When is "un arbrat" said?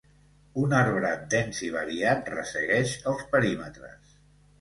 0.59-1.27